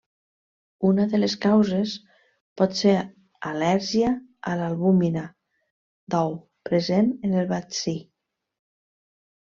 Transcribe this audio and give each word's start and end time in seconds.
Una 0.87 1.03
de 1.11 1.19
les 1.19 1.35
causes 1.43 1.93
pot 2.63 2.73
ser 2.79 2.95
al·lèrgia 3.51 4.11
a 4.53 4.57
l'albúmina 4.63 5.29
d'ou 6.17 6.37
present 6.71 7.17
en 7.31 7.41
el 7.45 7.51
vaccí. 7.57 7.99